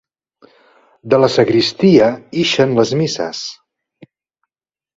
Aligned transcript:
De 1.15 1.19
la 1.19 1.29
sagristia 1.33 2.09
ixen 2.47 2.75
les 2.81 2.95
misses. 3.03 3.45